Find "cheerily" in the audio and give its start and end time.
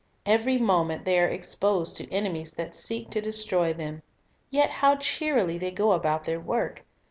4.95-5.59